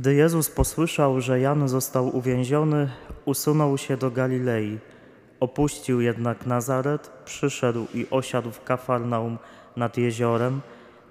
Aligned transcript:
Gdy 0.00 0.14
Jezus 0.14 0.50
posłyszał, 0.50 1.20
że 1.20 1.40
Jan 1.40 1.68
został 1.68 2.16
uwięziony, 2.16 2.90
usunął 3.24 3.78
się 3.78 3.96
do 3.96 4.10
Galilei. 4.10 4.78
Opuścił 5.40 6.00
jednak 6.00 6.46
Nazaret, 6.46 7.10
przyszedł 7.24 7.86
i 7.94 8.06
osiadł 8.10 8.50
w 8.50 8.64
Kafarnaum 8.64 9.38
nad 9.76 9.98
jeziorem, 9.98 10.60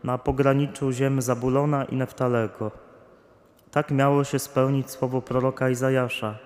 na 0.04 0.18
pograniczu 0.18 0.92
ziem 0.92 1.22
Zabulona 1.22 1.86
i 1.86 1.96
Neftalego. 1.96 2.72
Tak 3.72 3.92
miało 3.92 4.24
się 4.24 4.40
spełnić 4.40 4.92
słowo 4.92 5.22
proroka 5.22 5.70
Izajasza. 5.70 6.38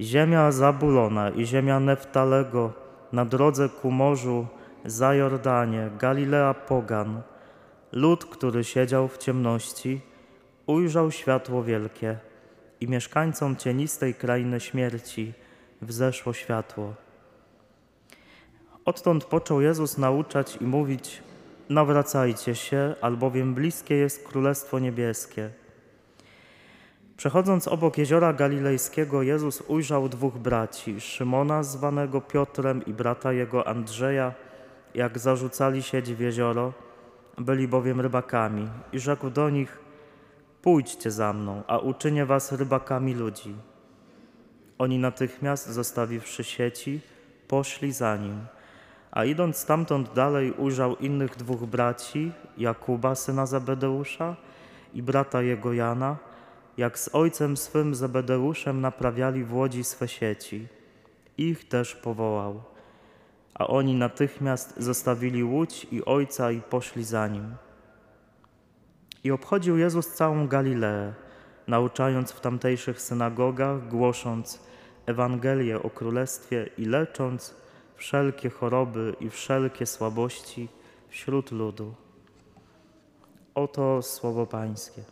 Ziemia 0.00 0.52
Zabulona 0.52 1.30
i 1.30 1.46
ziemia 1.46 1.80
Neftalego 1.80 2.72
na 3.12 3.24
drodze 3.24 3.68
ku 3.68 3.90
morzu 3.90 4.46
za 4.84 5.14
Jordanie, 5.14 5.90
Galilea 5.98 6.54
Pogan. 6.54 7.22
Lud, 7.92 8.24
który 8.24 8.64
siedział 8.64 9.08
w 9.08 9.18
ciemności, 9.18 10.11
ujrzał 10.72 11.10
światło 11.10 11.62
wielkie 11.62 12.18
i 12.80 12.88
mieszkańcom 12.88 13.56
cienistej 13.56 14.14
krainy 14.14 14.60
śmierci 14.60 15.32
wzeszło 15.82 16.32
światło. 16.32 16.94
Odtąd 18.84 19.24
począł 19.24 19.60
Jezus 19.60 19.98
nauczać 19.98 20.56
i 20.60 20.64
mówić: 20.64 21.22
Nawracajcie 21.68 22.54
się, 22.54 22.94
albowiem 23.00 23.54
bliskie 23.54 23.94
jest 23.94 24.28
Królestwo 24.28 24.78
Niebieskie. 24.78 25.50
Przechodząc 27.16 27.68
obok 27.68 27.98
jeziora 27.98 28.32
galilejskiego, 28.32 29.22
Jezus 29.22 29.62
ujrzał 29.68 30.08
dwóch 30.08 30.38
braci, 30.38 31.00
Szymona 31.00 31.62
zwanego 31.62 32.20
Piotrem 32.20 32.84
i 32.84 32.92
brata 32.92 33.32
jego 33.32 33.66
Andrzeja, 33.66 34.32
jak 34.94 35.18
zarzucali 35.18 35.82
sieć 35.82 36.14
w 36.14 36.20
jezioro, 36.20 36.72
byli 37.38 37.68
bowiem 37.68 38.00
rybakami, 38.00 38.68
i 38.92 38.98
rzekł 38.98 39.30
do 39.30 39.50
nich: 39.50 39.81
Pójdźcie 40.62 41.10
za 41.10 41.32
mną, 41.32 41.62
a 41.66 41.78
uczynię 41.78 42.26
was 42.26 42.52
rybakami 42.52 43.14
ludzi. 43.14 43.54
Oni 44.78 44.98
natychmiast, 44.98 45.68
zostawiwszy 45.68 46.44
sieci, 46.44 47.00
poszli 47.48 47.92
za 47.92 48.16
nim. 48.16 48.46
A 49.10 49.24
idąc 49.24 49.56
stamtąd 49.56 50.12
dalej, 50.12 50.52
ujrzał 50.52 50.96
innych 50.96 51.36
dwóch 51.36 51.60
braci, 51.60 52.32
Jakuba, 52.58 53.14
syna 53.14 53.46
Zebedeusza, 53.46 54.36
i 54.94 55.02
brata 55.02 55.42
jego 55.42 55.72
Jana, 55.72 56.16
jak 56.76 56.98
z 56.98 57.14
ojcem 57.14 57.56
swym 57.56 57.94
Zebedeuszem 57.94 58.80
naprawiali 58.80 59.44
w 59.44 59.54
łodzi 59.54 59.84
swe 59.84 60.08
sieci. 60.08 60.68
Ich 61.38 61.68
też 61.68 61.94
powołał. 61.94 62.62
A 63.54 63.66
oni 63.66 63.94
natychmiast 63.94 64.74
zostawili 64.76 65.44
łódź 65.44 65.86
i 65.92 66.04
ojca 66.04 66.50
i 66.50 66.60
poszli 66.60 67.04
za 67.04 67.28
nim. 67.28 67.54
I 69.24 69.30
obchodził 69.30 69.78
Jezus 69.78 70.08
całą 70.08 70.48
Galileę, 70.48 71.14
nauczając 71.66 72.32
w 72.32 72.40
tamtejszych 72.40 73.00
synagogach, 73.00 73.88
głosząc 73.88 74.60
Ewangelię 75.06 75.82
o 75.82 75.90
Królestwie 75.90 76.68
i 76.78 76.84
lecząc 76.84 77.54
wszelkie 77.94 78.50
choroby 78.50 79.16
i 79.20 79.30
wszelkie 79.30 79.86
słabości 79.86 80.68
wśród 81.08 81.50
ludu. 81.50 81.94
Oto 83.54 84.02
słowo 84.02 84.46
Pańskie. 84.46 85.02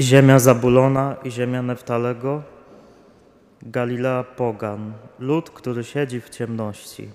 Ziemia 0.00 0.38
Zabulona 0.38 1.16
i 1.24 1.30
ziemia 1.30 1.62
Neftalego, 1.62 2.42
Galilea 3.62 4.24
Pogan, 4.24 4.92
lud, 5.18 5.50
który 5.50 5.84
siedzi 5.84 6.20
w 6.20 6.30
ciemności, 6.30 7.08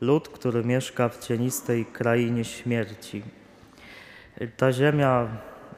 lud, 0.00 0.28
który 0.28 0.64
mieszka 0.64 1.08
w 1.08 1.18
cienistej 1.18 1.84
krainie 1.84 2.44
śmierci. 2.44 3.22
Ta 4.56 4.72
ziemia, 4.72 5.28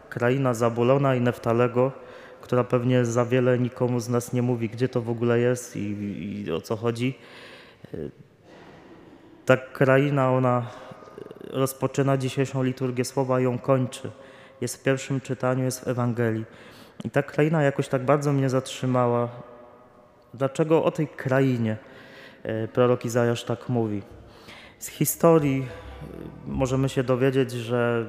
kraina 0.08 0.54
Zabulona 0.54 1.14
i 1.14 1.20
Neftalego, 1.20 1.92
która 2.40 2.64
pewnie 2.64 3.04
za 3.04 3.24
wiele 3.24 3.58
nikomu 3.58 4.00
z 4.00 4.08
nas 4.08 4.32
nie 4.32 4.42
mówi, 4.42 4.68
gdzie 4.68 4.88
to 4.88 5.00
w 5.00 5.10
ogóle 5.10 5.38
jest 5.38 5.76
i, 5.76 6.44
i 6.46 6.52
o 6.52 6.60
co 6.60 6.76
chodzi. 6.76 7.18
Ta 9.46 9.56
kraina, 9.56 10.32
ona 10.32 10.66
rozpoczyna 11.50 12.16
dzisiejszą 12.16 12.62
liturgię 12.62 13.04
słowa 13.04 13.40
i 13.40 13.44
ją 13.44 13.58
kończy 13.58 14.10
jest 14.60 14.76
w 14.76 14.82
pierwszym 14.82 15.20
czytaniu, 15.20 15.64
jest 15.64 15.84
w 15.84 15.88
Ewangelii. 15.88 16.44
I 17.04 17.10
ta 17.10 17.22
kraina 17.22 17.62
jakoś 17.62 17.88
tak 17.88 18.04
bardzo 18.04 18.32
mnie 18.32 18.50
zatrzymała. 18.50 19.28
Dlaczego 20.34 20.84
o 20.84 20.90
tej 20.90 21.08
krainie 21.08 21.76
e, 22.42 22.68
prorok 22.68 23.04
Izajasz 23.04 23.44
tak 23.44 23.68
mówi? 23.68 24.02
Z 24.78 24.88
historii 24.88 25.62
e, 25.62 26.06
możemy 26.46 26.88
się 26.88 27.02
dowiedzieć, 27.02 27.50
że 27.50 28.06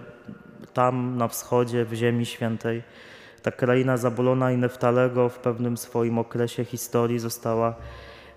tam 0.74 1.18
na 1.18 1.28
wschodzie, 1.28 1.86
w 1.86 1.94
Ziemi 1.94 2.26
Świętej, 2.26 2.84
ta 3.42 3.52
kraina 3.52 3.98
Zabulona 3.98 4.52
i 4.52 4.58
Neftalego 4.58 5.30
w 5.30 5.40
pewnym 5.40 5.78
swoim 5.78 6.18
okresie 6.18 6.66
historii 6.66 7.20
została 7.20 7.76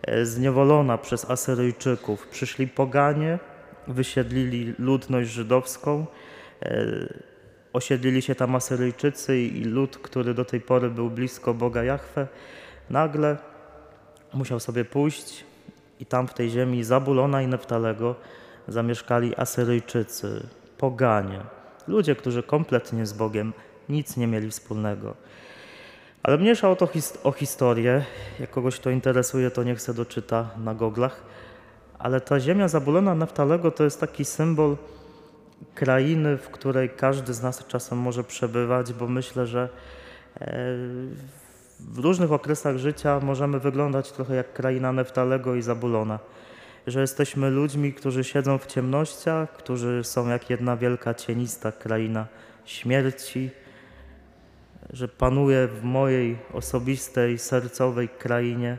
e, 0.02 0.26
zniewolona 0.26 0.98
przez 0.98 1.30
Asyryjczyków. 1.30 2.28
Przyszli 2.28 2.68
poganie, 2.68 3.38
wysiedlili 3.86 4.74
ludność 4.78 5.30
żydowską, 5.30 6.06
osiedlili 7.78 8.22
się 8.22 8.34
tam 8.34 8.54
Asyryjczycy 8.54 9.38
i 9.40 9.64
lud, 9.64 9.98
który 9.98 10.34
do 10.34 10.44
tej 10.44 10.60
pory 10.60 10.90
był 10.90 11.10
blisko 11.10 11.54
Boga 11.54 11.84
Jahwe, 11.84 12.26
nagle 12.90 13.36
musiał 14.34 14.60
sobie 14.60 14.84
pójść 14.84 15.44
i 16.00 16.06
tam 16.06 16.28
w 16.28 16.34
tej 16.34 16.50
ziemi 16.50 16.84
Zabulona 16.84 17.42
i 17.42 17.46
Neftalego 17.46 18.14
zamieszkali 18.68 19.36
Asyryjczycy, 19.36 20.46
poganie, 20.78 21.40
ludzie, 21.88 22.14
którzy 22.14 22.42
kompletnie 22.42 23.06
z 23.06 23.12
Bogiem 23.12 23.52
nic 23.88 24.16
nie 24.16 24.26
mieli 24.26 24.50
wspólnego. 24.50 25.14
Ale 26.22 26.38
mniejsza 26.38 26.70
o 26.70 26.76
to 26.76 26.86
his 26.86 27.18
o 27.24 27.32
historię, 27.32 28.04
jak 28.40 28.50
kogoś 28.50 28.80
to 28.80 28.90
interesuje, 28.90 29.50
to 29.50 29.62
niech 29.62 29.82
se 29.82 29.94
doczyta 29.94 30.50
na 30.64 30.74
goglach. 30.74 31.22
Ale 31.98 32.20
ta 32.20 32.40
ziemia 32.40 32.68
Zabulona 32.68 33.14
Neftalego 33.14 33.70
to 33.70 33.84
jest 33.84 34.00
taki 34.00 34.24
symbol 34.24 34.76
krainy, 35.74 36.36
w 36.36 36.48
której 36.48 36.90
każdy 36.90 37.34
z 37.34 37.42
nas 37.42 37.66
czasem 37.66 37.98
może 37.98 38.24
przebywać, 38.24 38.92
bo 38.92 39.06
myślę, 39.08 39.46
że 39.46 39.68
e, 40.40 40.46
w 41.80 41.98
różnych 41.98 42.32
okresach 42.32 42.76
życia 42.76 43.20
możemy 43.20 43.60
wyglądać 43.60 44.12
trochę 44.12 44.34
jak 44.34 44.52
kraina 44.52 44.92
Neftalego 44.92 45.54
i 45.54 45.62
Zabulona. 45.62 46.18
Że 46.86 47.00
jesteśmy 47.00 47.50
ludźmi, 47.50 47.92
którzy 47.92 48.24
siedzą 48.24 48.58
w 48.58 48.66
ciemnościach, 48.66 49.52
którzy 49.52 50.04
są 50.04 50.28
jak 50.28 50.50
jedna 50.50 50.76
wielka 50.76 51.14
cienista 51.14 51.72
kraina 51.72 52.26
śmierci, 52.64 53.50
że 54.92 55.08
panuje 55.08 55.68
w 55.68 55.82
mojej 55.82 56.38
osobistej, 56.52 57.38
sercowej 57.38 58.08
krainie 58.08 58.78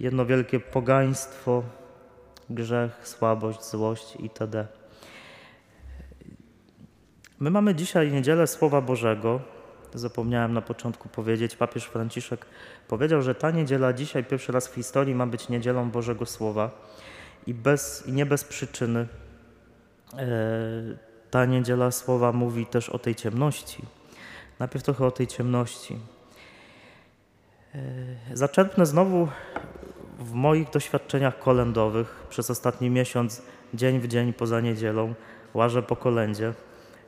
jedno 0.00 0.26
wielkie 0.26 0.60
pogaństwo, 0.60 1.62
grzech, 2.50 3.08
słabość, 3.08 3.64
złość 3.64 4.16
itd. 4.16 4.77
My 7.40 7.50
mamy 7.50 7.74
dzisiaj 7.74 8.12
niedzielę 8.12 8.46
Słowa 8.46 8.80
Bożego. 8.80 9.40
Zapomniałem 9.94 10.52
na 10.52 10.62
początku 10.62 11.08
powiedzieć, 11.08 11.56
papież 11.56 11.84
Franciszek 11.84 12.46
powiedział, 12.88 13.22
że 13.22 13.34
ta 13.34 13.50
niedziela 13.50 13.92
dzisiaj 13.92 14.24
pierwszy 14.24 14.52
raz 14.52 14.68
w 14.68 14.74
historii 14.74 15.14
ma 15.14 15.26
być 15.26 15.48
niedzielą 15.48 15.90
Bożego 15.90 16.26
Słowa 16.26 16.70
i, 17.46 17.54
bez, 17.54 18.06
i 18.06 18.12
nie 18.12 18.26
bez 18.26 18.44
przyczyny. 18.44 19.06
E, 20.14 20.26
ta 21.30 21.44
niedziela 21.44 21.90
Słowa 21.90 22.32
mówi 22.32 22.66
też 22.66 22.88
o 22.88 22.98
tej 22.98 23.14
ciemności. 23.14 23.82
Najpierw 24.58 24.84
trochę 24.84 25.06
o 25.06 25.10
tej 25.10 25.26
ciemności. 25.26 25.98
E, 27.74 27.78
zaczerpnę 28.36 28.86
znowu 28.86 29.28
w 30.18 30.32
moich 30.32 30.70
doświadczeniach 30.70 31.38
kolędowych 31.38 32.26
przez 32.28 32.50
ostatni 32.50 32.90
miesiąc, 32.90 33.42
dzień 33.74 34.00
w 34.00 34.08
dzień 34.08 34.32
poza 34.32 34.60
niedzielą, 34.60 35.14
łażę 35.54 35.82
po 35.82 35.96
kolędzie 35.96 36.52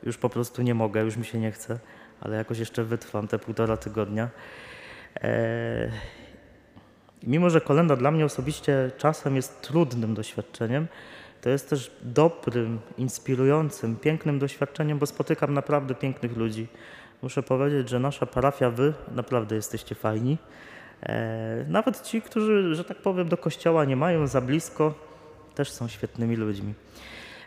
już 0.03 0.17
po 0.17 0.29
prostu 0.29 0.61
nie 0.61 0.73
mogę, 0.73 1.01
już 1.01 1.17
mi 1.17 1.25
się 1.25 1.39
nie 1.39 1.51
chce, 1.51 1.79
ale 2.21 2.37
jakoś 2.37 2.59
jeszcze 2.59 2.83
wytrwam 2.83 3.27
te 3.27 3.39
półtora 3.39 3.77
tygodnia. 3.77 4.29
Eee, 5.21 5.91
mimo, 7.23 7.49
że 7.49 7.61
kolenda 7.61 7.95
dla 7.95 8.11
mnie 8.11 8.25
osobiście 8.25 8.91
czasem 8.97 9.35
jest 9.35 9.61
trudnym 9.61 10.13
doświadczeniem, 10.13 10.87
to 11.41 11.49
jest 11.49 11.69
też 11.69 11.91
dobrym, 12.01 12.79
inspirującym, 12.97 13.95
pięknym 13.95 14.39
doświadczeniem, 14.39 14.99
bo 14.99 15.05
spotykam 15.05 15.53
naprawdę 15.53 15.95
pięknych 15.95 16.37
ludzi. 16.37 16.67
Muszę 17.21 17.43
powiedzieć, 17.43 17.89
że 17.89 17.99
nasza 17.99 18.25
parafia, 18.25 18.69
wy 18.69 18.93
naprawdę 19.11 19.55
jesteście 19.55 19.95
fajni. 19.95 20.37
Eee, 21.03 21.65
nawet 21.67 22.01
ci, 22.01 22.21
którzy, 22.21 22.75
że 22.75 22.83
tak 22.83 22.97
powiem, 22.97 23.29
do 23.29 23.37
kościoła 23.37 23.85
nie 23.85 23.95
mają 23.95 24.27
za 24.27 24.41
blisko, 24.41 24.93
też 25.55 25.71
są 25.71 25.87
świetnymi 25.87 26.35
ludźmi. 26.35 26.73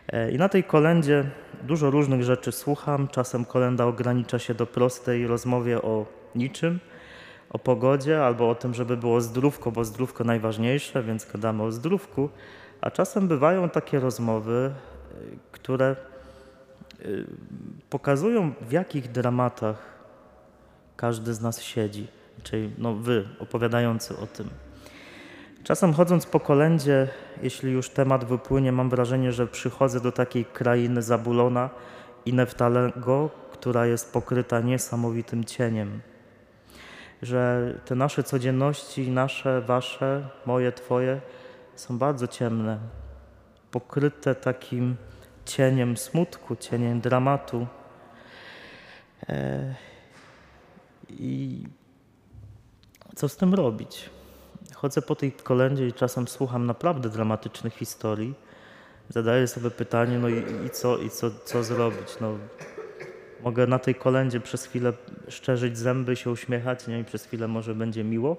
E, 0.07 0.31
I 0.31 0.37
na 0.37 0.49
tej 0.49 0.63
kolendzie 0.63 1.23
dużo 1.63 1.91
różnych 1.91 2.23
rzeczy 2.23 2.51
słucham. 2.51 3.07
Czasem 3.07 3.45
kolenda 3.45 3.85
ogranicza 3.85 4.39
się 4.39 4.53
do 4.53 4.65
prostej 4.65 5.27
rozmowie 5.27 5.81
o 5.81 6.05
niczym, 6.35 6.79
o 7.49 7.59
pogodzie 7.59 8.25
albo 8.25 8.49
o 8.49 8.55
tym, 8.55 8.73
żeby 8.73 8.97
było 8.97 9.21
zdrówko, 9.21 9.71
bo 9.71 9.85
zdrówko 9.85 10.23
najważniejsze, 10.23 11.03
więc 11.03 11.31
gadamy 11.31 11.63
o 11.63 11.71
zdrówku. 11.71 12.29
A 12.81 12.91
czasem 12.91 13.27
bywają 13.27 13.69
takie 13.69 13.99
rozmowy, 13.99 14.73
y, 15.11 15.37
które 15.51 15.95
y, 17.05 17.25
pokazują, 17.89 18.53
w 18.61 18.71
jakich 18.71 19.11
dramatach 19.11 19.95
każdy 20.95 21.33
z 21.33 21.41
nas 21.41 21.61
siedzi, 21.61 22.07
czyli 22.43 22.71
no 22.77 22.93
wy 22.93 23.27
opowiadający 23.39 24.17
o 24.17 24.27
tym. 24.27 24.49
Czasem 25.65 25.93
chodząc 25.93 26.25
po 26.25 26.39
kolędzie, 26.39 27.07
jeśli 27.41 27.71
już 27.71 27.89
temat 27.89 28.25
wypłynie, 28.25 28.71
mam 28.71 28.89
wrażenie, 28.89 29.31
że 29.31 29.47
przychodzę 29.47 30.01
do 30.01 30.11
takiej 30.11 30.45
krainy 30.45 31.01
Zabulona 31.01 31.69
i 32.25 32.33
Neftalego, 32.33 33.29
która 33.51 33.85
jest 33.85 34.13
pokryta 34.13 34.59
niesamowitym 34.59 35.43
cieniem. 35.43 36.01
Że 37.21 37.73
te 37.85 37.95
nasze 37.95 38.23
codzienności, 38.23 39.11
nasze, 39.11 39.61
wasze, 39.61 40.29
moje, 40.45 40.71
twoje, 40.71 41.21
są 41.75 41.97
bardzo 41.97 42.27
ciemne, 42.27 42.79
pokryte 43.71 44.35
takim 44.35 44.95
cieniem 45.45 45.97
smutku, 45.97 46.55
cieniem 46.55 47.01
dramatu. 47.01 47.67
E, 49.29 49.75
I 51.09 51.63
co 53.15 53.29
z 53.29 53.37
tym 53.37 53.53
robić? 53.53 54.09
Chodzę 54.73 55.01
po 55.01 55.15
tej 55.15 55.31
kolędzie 55.31 55.87
i 55.87 55.93
czasem 55.93 56.27
słucham 56.27 56.65
naprawdę 56.65 57.09
dramatycznych 57.09 57.73
historii. 57.73 58.33
Zadaję 59.09 59.47
sobie 59.47 59.71
pytanie, 59.71 60.19
no 60.19 60.29
i, 60.29 60.43
i 60.65 60.69
co, 60.69 60.97
i 60.97 61.09
co, 61.09 61.31
co 61.45 61.63
zrobić? 61.63 62.17
No, 62.21 62.37
mogę 63.43 63.67
na 63.67 63.79
tej 63.79 63.95
kolędzie 63.95 64.39
przez 64.39 64.65
chwilę 64.65 64.93
szczerzyć 65.27 65.77
zęby, 65.77 66.15
się 66.15 66.31
uśmiechać, 66.31 66.87
nie? 66.87 66.99
i 66.99 67.03
przez 67.03 67.25
chwilę 67.25 67.47
może 67.47 67.75
będzie 67.75 68.03
miło, 68.03 68.37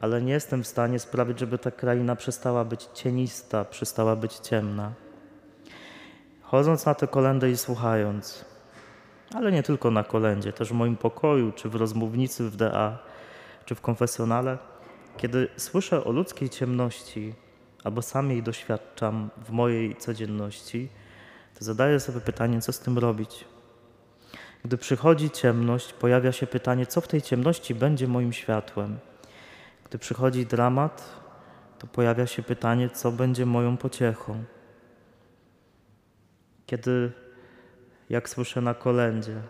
ale 0.00 0.22
nie 0.22 0.32
jestem 0.32 0.62
w 0.62 0.66
stanie 0.66 0.98
sprawić, 0.98 1.38
żeby 1.38 1.58
ta 1.58 1.70
kraina 1.70 2.16
przestała 2.16 2.64
być 2.64 2.88
cienista, 2.94 3.64
przestała 3.64 4.16
być 4.16 4.34
ciemna. 4.34 4.92
Chodząc 6.42 6.86
na 6.86 6.94
tę 6.94 7.06
kolendę 7.06 7.50
i 7.50 7.56
słuchając, 7.56 8.44
ale 9.34 9.52
nie 9.52 9.62
tylko 9.62 9.90
na 9.90 10.04
kolędzie, 10.04 10.52
też 10.52 10.68
w 10.68 10.72
moim 10.72 10.96
pokoju, 10.96 11.52
czy 11.52 11.68
w 11.68 11.74
rozmównicy 11.74 12.50
w 12.50 12.56
DA, 12.56 12.98
czy 13.64 13.74
w 13.74 13.80
konfesjonale, 13.80 14.58
kiedy 15.16 15.48
słyszę 15.56 16.04
o 16.04 16.12
ludzkiej 16.12 16.50
ciemności, 16.50 17.34
albo 17.84 18.02
sam 18.02 18.30
jej 18.30 18.42
doświadczam 18.42 19.30
w 19.36 19.50
mojej 19.50 19.96
codzienności, 19.96 20.88
to 21.58 21.64
zadaję 21.64 22.00
sobie 22.00 22.20
pytanie, 22.20 22.60
co 22.60 22.72
z 22.72 22.78
tym 22.78 22.98
robić. 22.98 23.44
Gdy 24.64 24.78
przychodzi 24.78 25.30
ciemność, 25.30 25.92
pojawia 25.92 26.32
się 26.32 26.46
pytanie, 26.46 26.86
co 26.86 27.00
w 27.00 27.08
tej 27.08 27.22
ciemności 27.22 27.74
będzie 27.74 28.08
moim 28.08 28.32
światłem. 28.32 28.98
Gdy 29.84 29.98
przychodzi 29.98 30.46
dramat, 30.46 31.20
to 31.78 31.86
pojawia 31.86 32.26
się 32.26 32.42
pytanie, 32.42 32.90
co 32.90 33.12
będzie 33.12 33.46
moją 33.46 33.76
pociechą. 33.76 34.44
Kiedy, 36.66 37.12
jak 38.10 38.28
słyszę 38.28 38.60
na 38.60 38.74
kolędzie, 38.74 39.42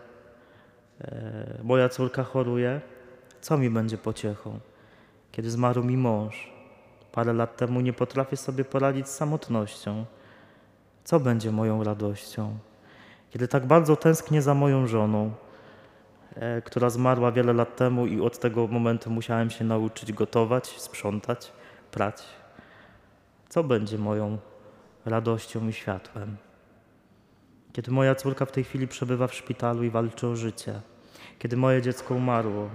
e, 1.01 1.59
moja 1.63 1.89
córka 1.89 2.23
choruje, 2.23 2.81
co 3.41 3.57
mi 3.57 3.69
będzie 3.69 3.97
pociechą? 3.97 4.59
Kiedy 5.37 5.51
zmarł 5.51 5.83
mi 5.83 5.97
mąż, 5.97 6.51
parę 7.11 7.33
lat 7.33 7.57
temu 7.57 7.81
nie 7.81 7.93
potrafię 7.93 8.37
sobie 8.37 8.65
poradzić 8.65 9.07
z 9.07 9.15
samotnością. 9.15 10.05
Co 11.03 11.19
będzie 11.19 11.51
moją 11.51 11.83
radością? 11.83 12.57
Kiedy 13.29 13.47
tak 13.47 13.65
bardzo 13.65 13.95
tęsknię 13.95 14.41
za 14.41 14.53
moją 14.53 14.87
żoną, 14.87 15.31
E, 16.39 16.61
która 16.61 16.89
zmarła 16.89 17.31
wiele 17.31 17.53
lat 17.53 17.75
temu 17.75 18.05
i 18.05 18.21
od 18.21 18.39
tego 18.39 18.67
momentu 18.67 19.09
musiałem 19.09 19.49
się 19.49 19.65
nauczyć 19.65 20.13
gotować, 20.13 20.67
sprzątać, 20.67 21.51
prać. 21.91 22.23
Co 23.49 23.63
będzie 23.63 23.97
moją 23.97 24.37
radością 25.05 25.67
i 25.67 25.73
światłem? 25.73 26.37
Kiedy 27.73 27.91
moja 27.91 28.15
córka 28.15 28.45
w 28.45 28.51
tej 28.51 28.63
chwili 28.63 28.87
przebywa 28.87 29.27
w 29.27 29.33
szpitalu 29.33 29.83
i 29.83 29.89
walczy 29.89 30.27
o 30.27 30.35
życie, 30.35 30.81
kiedy 31.39 31.57
moje 31.57 31.81
dziecko 31.81 32.15
umarło, 32.15 32.69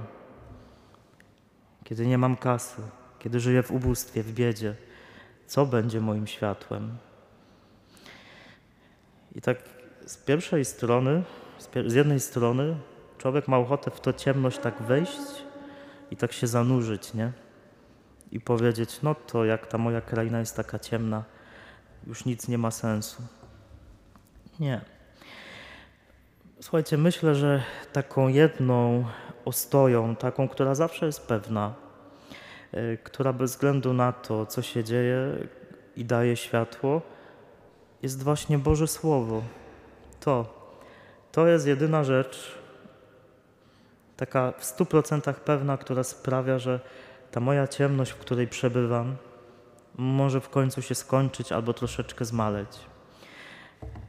kiedy 1.84 2.06
nie 2.06 2.18
mam 2.18 2.36
kasy, 2.36 2.82
kiedy 3.18 3.40
żyję 3.40 3.62
w 3.62 3.70
ubóstwie, 3.70 4.22
w 4.22 4.32
biedzie, 4.32 4.74
co 5.46 5.66
będzie 5.66 6.00
moim 6.00 6.26
światłem? 6.26 6.98
I 9.34 9.40
tak 9.40 9.58
z 10.06 10.16
pierwszej 10.16 10.64
strony, 10.64 11.22
z 11.86 11.94
jednej 11.94 12.20
strony 12.20 12.76
człowiek 13.18 13.48
ma 13.48 13.58
ochotę 13.58 13.90
w 13.90 14.00
to 14.00 14.12
ciemność 14.12 14.58
tak 14.58 14.82
wejść 14.82 15.44
i 16.10 16.16
tak 16.16 16.32
się 16.32 16.46
zanurzyć, 16.46 17.14
nie? 17.14 17.32
I 18.32 18.40
powiedzieć, 18.40 19.02
no 19.02 19.14
to 19.14 19.44
jak 19.44 19.66
ta 19.66 19.78
moja 19.78 20.00
kraina 20.00 20.38
jest 20.38 20.56
taka 20.56 20.78
ciemna, 20.78 21.24
już 22.06 22.24
nic 22.24 22.48
nie 22.48 22.58
ma 22.58 22.70
sensu. 22.70 23.22
Nie. 24.60 24.80
Słuchajcie, 26.60 26.98
myślę, 26.98 27.34
że 27.34 27.62
taką 27.92 28.28
jedną 28.28 29.04
ostoją, 29.44 30.16
taką, 30.16 30.48
która 30.48 30.74
zawsze 30.74 31.06
jest 31.06 31.26
pewna, 31.26 31.74
yy, 32.72 32.98
która 33.04 33.32
bez 33.32 33.50
względu 33.50 33.92
na 33.92 34.12
to, 34.12 34.46
co 34.46 34.62
się 34.62 34.84
dzieje 34.84 35.36
i 35.96 36.04
daje 36.04 36.36
światło, 36.36 37.02
jest 38.02 38.22
właśnie 38.22 38.58
Boże 38.58 38.86
Słowo. 38.86 39.42
To, 40.20 40.62
to 41.32 41.46
jest 41.46 41.66
jedyna 41.66 42.04
rzecz, 42.04 42.58
taka 44.16 44.52
w 44.58 44.64
stu 44.64 44.86
procentach 44.86 45.40
pewna, 45.40 45.76
która 45.76 46.04
sprawia, 46.04 46.58
że 46.58 46.80
ta 47.30 47.40
moja 47.40 47.68
ciemność, 47.68 48.10
w 48.10 48.16
której 48.16 48.48
przebywam, 48.48 49.16
może 49.96 50.40
w 50.40 50.48
końcu 50.48 50.82
się 50.82 50.94
skończyć 50.94 51.52
albo 51.52 51.72
troszeczkę 51.72 52.24
zmaleć. 52.24 52.68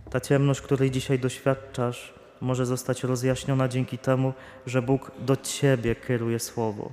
Ta 0.10 0.20
ciemność, 0.20 0.62
której 0.62 0.92
dzisiaj 0.92 1.20
doświadczasz, 1.20 2.14
może 2.44 2.66
zostać 2.66 3.04
rozjaśniona 3.04 3.68
dzięki 3.68 3.98
temu, 3.98 4.34
że 4.66 4.82
Bóg 4.82 5.12
do 5.20 5.36
Ciebie 5.36 5.96
kieruje 5.96 6.40
słowo. 6.40 6.92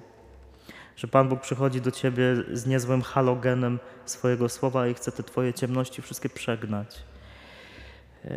Że 0.97 1.09
Pan 1.09 1.29
Bóg 1.29 1.41
przychodzi 1.41 1.81
do 1.81 1.91
Ciebie 1.91 2.25
z 2.53 2.67
niezłym 2.67 3.03
halogenem 3.03 3.79
swojego 4.05 4.49
słowa 4.49 4.87
i 4.87 4.95
chce 4.95 5.13
te 5.13 5.23
Twoje 5.23 5.55
ciemności 5.55 6.03
wszystkie 6.03 6.29
przegnać. 6.29 7.03
E, 8.25 8.31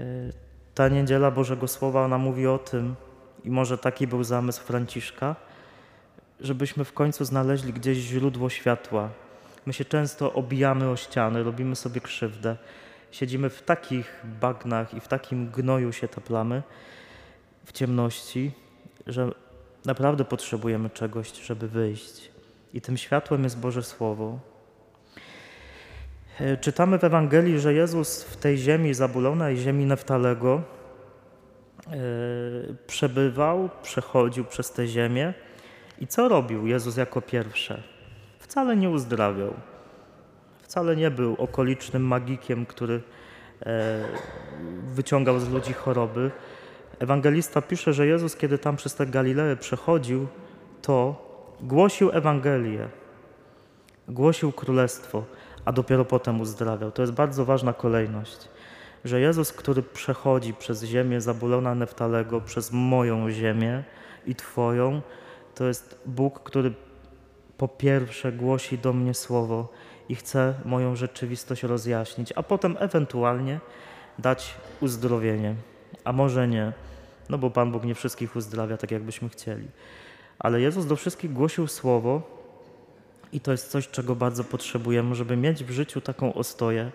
ta 0.76 0.88
niedziela 0.88 1.32
Bożego 1.32 1.68
Słowa, 1.68 2.06
ona 2.06 2.18
mówi 2.18 2.48
o 2.48 2.58
tym, 2.58 2.96
i 3.44 3.50
może 3.50 3.78
taki 3.78 4.08
był 4.08 4.24
zamysł 4.24 4.64
Franciszka, 4.64 5.36
żebyśmy 6.40 6.86
w 6.86 6.94
końcu 6.94 7.26
znaleźli 7.26 7.74
gdzieś 7.74 7.98
źródło 7.98 8.50
światła. 8.50 9.10
My 9.66 9.74
się 9.74 9.86
często 9.86 10.34
obijamy 10.34 10.90
o 10.90 10.96
ściany, 10.96 11.44
robimy 11.44 11.76
sobie 11.76 12.02
krzywdę. 12.02 12.58
Siedzimy 13.12 13.50
w 13.50 13.62
takich 13.62 14.22
bagnach 14.42 14.94
i 14.94 15.00
w 15.00 15.08
takim 15.08 15.50
gnoju 15.50 15.92
się 15.92 16.08
taplamy, 16.08 16.64
w 17.66 17.72
ciemności, 17.72 18.52
że 19.08 19.32
naprawdę 19.86 20.26
potrzebujemy 20.26 20.90
czegoś, 20.90 21.42
żeby 21.42 21.68
wyjść. 21.68 22.32
I 22.74 22.82
tym 22.82 22.98
światłem 22.98 23.44
jest 23.44 23.60
Boże 23.60 23.84
Słowo. 23.84 24.40
E, 26.40 26.58
czytamy 26.58 27.00
w 27.00 27.04
Ewangelii, 27.04 27.60
że 27.60 27.74
Jezus 27.74 28.24
w 28.24 28.38
tej 28.38 28.58
ziemi 28.58 28.94
zabulonej, 28.94 29.58
ziemi 29.58 29.86
Neftalego, 29.86 30.62
E, 31.88 31.98
przebywał, 32.88 33.70
przechodził 33.82 34.46
przez 34.46 34.72
tę 34.72 34.88
ziemię. 34.88 35.34
I 36.00 36.08
co 36.08 36.30
robił 36.30 36.68
Jezus 36.68 36.98
jako 36.98 37.22
pierwsze? 37.22 37.84
Wcale 38.40 38.76
nie 38.76 38.90
uzdrawiał. 38.90 39.54
Wcale 40.62 40.96
nie 40.96 41.12
był 41.12 41.36
okolicznym 41.36 42.08
magikiem, 42.08 42.66
który 42.66 43.02
e, 43.66 44.06
wyciągał 44.88 45.40
z 45.40 45.50
ludzi 45.50 45.74
choroby. 45.74 46.32
Ewangelista 47.00 47.62
pisze, 47.62 47.94
że 47.94 48.08
Jezus, 48.08 48.36
kiedy 48.36 48.58
tam 48.58 48.76
przez 48.76 48.96
tę 48.96 49.06
Galileę 49.06 49.56
przechodził, 49.56 50.28
to 50.82 51.26
głosił 51.62 52.12
Ewangelię, 52.12 52.90
głosił 54.08 54.52
królestwo, 54.52 55.24
a 55.66 55.72
dopiero 55.72 56.06
potem 56.06 56.42
uzdrawiał. 56.42 56.92
To 56.92 57.02
jest 57.02 57.14
bardzo 57.14 57.46
ważna 57.46 57.74
kolejność 57.74 58.50
że 59.06 59.20
Jezus, 59.20 59.52
który 59.52 59.84
przechodzi 59.84 60.54
przez 60.54 60.84
ziemię 60.84 61.22
Zabulona 61.22 61.76
Neftalego, 61.76 62.42
przez 62.42 62.72
moją 62.72 63.32
ziemię 63.32 63.84
i 64.26 64.36
Twoją, 64.36 65.02
to 65.56 65.66
jest 65.66 66.00
Bóg, 66.06 66.40
który 66.40 66.74
po 67.58 67.68
pierwsze 67.68 68.32
głosi 68.32 68.78
do 68.78 68.94
mnie 68.94 69.14
słowo 69.14 69.70
i 70.10 70.16
chce 70.16 70.54
moją 70.66 70.96
rzeczywistość 70.96 71.64
rozjaśnić, 71.64 72.34
a 72.36 72.44
potem 72.44 72.78
ewentualnie 72.80 73.60
dać 74.20 74.56
uzdrowienie, 74.82 75.56
a 76.04 76.14
może 76.14 76.48
nie, 76.48 76.74
no 77.30 77.38
bo 77.38 77.50
Pan 77.50 77.72
Bóg 77.72 77.84
nie 77.84 77.96
wszystkich 77.96 78.36
uzdrawia 78.36 78.78
tak, 78.78 78.92
jakbyśmy 78.92 79.30
chcieli. 79.30 79.68
Ale 80.40 80.62
Jezus 80.62 80.86
do 80.86 80.96
wszystkich 80.96 81.34
głosił 81.34 81.68
słowo 81.68 82.22
i 83.32 83.40
to 83.40 83.52
jest 83.52 83.72
coś, 83.72 83.88
czego 83.88 84.16
bardzo 84.16 84.44
potrzebujemy, 84.44 85.16
żeby 85.16 85.38
mieć 85.38 85.64
w 85.64 85.72
życiu 85.72 86.02
taką 86.02 86.34
ostoję, 86.34 86.92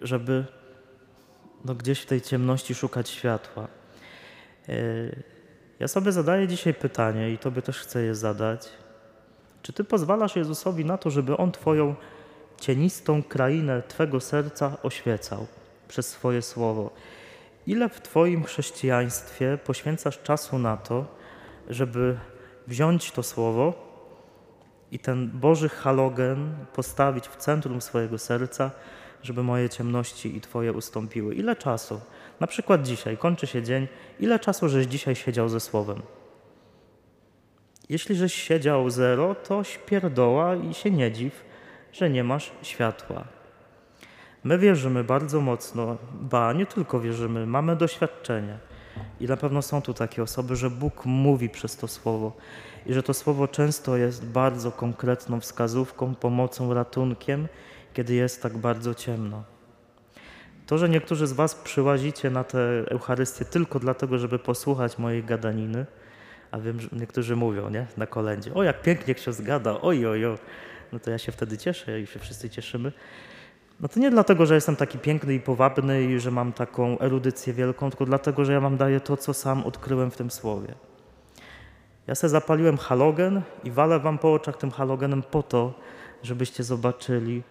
żeby 0.00 0.44
no 1.64 1.74
gdzieś 1.74 2.00
w 2.00 2.06
tej 2.06 2.20
ciemności 2.20 2.74
szukać 2.74 3.08
światła. 3.08 3.68
E, 4.68 4.74
ja 5.80 5.88
sobie 5.88 6.12
zadaję 6.12 6.48
dzisiaj 6.48 6.74
pytanie 6.74 7.30
i 7.30 7.38
Tobie 7.38 7.62
też 7.62 7.78
chcę 7.78 8.02
je 8.02 8.14
zadać. 8.14 8.68
Czy 9.62 9.72
Ty 9.72 9.84
pozwalasz 9.84 10.36
Jezusowi 10.36 10.84
na 10.84 10.98
to, 10.98 11.10
żeby 11.10 11.36
On 11.36 11.52
Twoją 11.52 11.94
cienistą 12.60 13.22
krainę 13.22 13.82
Twego 13.88 14.20
serca 14.20 14.76
oświecał 14.82 15.46
przez 15.88 16.08
swoje 16.08 16.42
słowo? 16.42 16.90
Ile 17.66 17.88
w 17.88 18.00
Twoim 18.00 18.44
chrześcijaństwie 18.44 19.58
poświęcasz 19.64 20.22
czasu 20.22 20.58
na 20.58 20.76
to, 20.76 21.06
żeby 21.68 22.16
wziąć 22.66 23.12
to 23.12 23.22
słowo 23.22 23.90
i 24.92 24.98
ten 24.98 25.30
Boży 25.30 25.68
halogen 25.68 26.54
postawić 26.74 27.28
w 27.28 27.36
centrum 27.36 27.80
swojego 27.80 28.18
serca, 28.18 28.70
żeby 29.22 29.42
moje 29.42 29.68
ciemności 29.68 30.36
i 30.36 30.40
Twoje 30.40 30.72
ustąpiły? 30.72 31.34
Ile 31.34 31.56
czasu? 31.56 32.00
Na 32.40 32.46
przykład 32.46 32.82
dzisiaj, 32.82 33.16
kończy 33.16 33.46
się 33.46 33.62
dzień, 33.62 33.88
ile 34.20 34.38
czasu 34.38 34.68
żeś 34.68 34.86
dzisiaj 34.86 35.14
siedział 35.16 35.48
ze 35.48 35.60
słowem? 35.60 36.02
Jeśli 37.88 38.14
żeś 38.14 38.34
siedział 38.34 38.90
zero, 38.90 39.34
to 39.34 39.64
śpierdoła 39.64 40.56
i 40.56 40.74
się 40.74 40.90
nie 40.90 41.12
dziw, 41.12 41.44
że 41.92 42.10
nie 42.10 42.24
masz 42.24 42.52
światła. 42.62 43.39
My 44.44 44.58
wierzymy 44.58 45.04
bardzo 45.04 45.40
mocno, 45.40 45.96
ba, 46.12 46.52
nie 46.52 46.66
tylko 46.66 47.00
wierzymy, 47.00 47.46
mamy 47.46 47.76
doświadczenie. 47.76 48.58
I 49.20 49.26
na 49.26 49.36
pewno 49.36 49.62
są 49.62 49.82
tu 49.82 49.94
takie 49.94 50.22
osoby, 50.22 50.56
że 50.56 50.70
Bóg 50.70 51.04
mówi 51.04 51.48
przez 51.48 51.76
to 51.76 51.88
słowo 51.88 52.32
i 52.86 52.94
że 52.94 53.02
to 53.02 53.14
słowo 53.14 53.48
często 53.48 53.96
jest 53.96 54.26
bardzo 54.26 54.72
konkretną 54.72 55.40
wskazówką, 55.40 56.14
pomocą, 56.14 56.74
ratunkiem, 56.74 57.48
kiedy 57.94 58.14
jest 58.14 58.42
tak 58.42 58.58
bardzo 58.58 58.94
ciemno. 58.94 59.44
To, 60.66 60.78
że 60.78 60.88
niektórzy 60.88 61.26
z 61.26 61.32
Was 61.32 61.54
przyłazicie 61.54 62.30
na 62.30 62.44
tę 62.44 62.58
Eucharystię 62.88 63.44
tylko 63.44 63.78
dlatego, 63.78 64.18
żeby 64.18 64.38
posłuchać 64.38 64.98
mojej 64.98 65.24
gadaniny, 65.24 65.86
a 66.50 66.58
wiem, 66.58 66.80
że 66.80 66.88
niektórzy 66.92 67.36
mówią, 67.36 67.70
nie, 67.70 67.86
na 67.96 68.06
kolędzie, 68.06 68.54
o 68.54 68.62
jak 68.62 68.82
pięknie 68.82 69.14
ksiądz 69.14 69.40
gada, 69.40 69.80
oj, 69.80 70.06
oj, 70.06 70.26
oj, 70.26 70.38
no 70.92 70.98
to 70.98 71.10
ja 71.10 71.18
się 71.18 71.32
wtedy 71.32 71.58
cieszę 71.58 72.00
i 72.00 72.06
się 72.06 72.18
wszyscy 72.18 72.50
cieszymy. 72.50 72.92
No 73.80 73.88
to 73.88 74.00
nie 74.00 74.10
dlatego, 74.10 74.46
że 74.46 74.54
jestem 74.54 74.76
taki 74.76 74.98
piękny 74.98 75.34
i 75.34 75.40
powabny 75.40 76.04
i 76.04 76.20
że 76.20 76.30
mam 76.30 76.52
taką 76.52 76.98
erudycję 76.98 77.52
wielką, 77.52 77.90
tylko 77.90 78.06
dlatego, 78.06 78.44
że 78.44 78.52
ja 78.52 78.60
wam 78.60 78.76
daję 78.76 79.00
to, 79.00 79.16
co 79.16 79.34
sam 79.34 79.64
odkryłem 79.64 80.10
w 80.10 80.16
tym 80.16 80.30
słowie. 80.30 80.74
Ja 82.06 82.14
sobie 82.14 82.28
zapaliłem 82.28 82.78
halogen 82.78 83.42
i 83.64 83.70
walę 83.70 84.00
wam 84.00 84.18
po 84.18 84.32
oczach 84.32 84.56
tym 84.56 84.70
halogenem 84.70 85.22
po 85.22 85.42
to, 85.42 85.74
żebyście 86.22 86.64
zobaczyli, 86.64 87.42